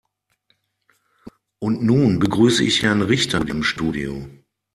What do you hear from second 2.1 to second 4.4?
begrüße ich Herrn Richter im Studio.